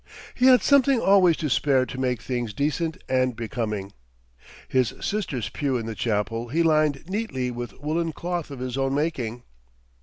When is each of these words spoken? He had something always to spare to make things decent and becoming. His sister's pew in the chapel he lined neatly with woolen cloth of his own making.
He 0.33 0.47
had 0.47 0.63
something 0.63 0.99
always 0.99 1.37
to 1.37 1.47
spare 1.47 1.85
to 1.85 1.99
make 1.99 2.23
things 2.23 2.55
decent 2.55 2.97
and 3.07 3.35
becoming. 3.35 3.93
His 4.67 4.95
sister's 4.99 5.49
pew 5.49 5.77
in 5.77 5.85
the 5.85 5.93
chapel 5.93 6.47
he 6.47 6.63
lined 6.63 7.07
neatly 7.07 7.51
with 7.51 7.79
woolen 7.79 8.11
cloth 8.11 8.49
of 8.49 8.57
his 8.57 8.79
own 8.79 8.95
making. 8.95 9.43